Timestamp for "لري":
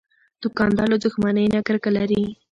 1.97-2.23